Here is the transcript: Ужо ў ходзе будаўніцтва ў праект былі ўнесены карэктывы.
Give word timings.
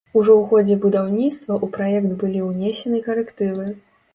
Ужо 0.19 0.31
ў 0.37 0.43
ходзе 0.53 0.77
будаўніцтва 0.85 1.53
ў 1.63 1.75
праект 1.75 2.09
былі 2.25 2.41
ўнесены 2.49 3.03
карэктывы. 3.11 3.71